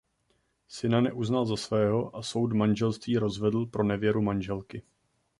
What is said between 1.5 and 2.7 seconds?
svého a soud